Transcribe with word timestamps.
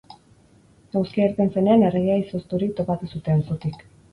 Eguzkia 0.93 1.27
irten 1.29 1.53
zenean, 1.57 1.85
erregea 1.91 2.17
izozturik 2.23 2.75
topatu 2.81 3.13
zuten, 3.17 3.45
zutik. 3.53 3.89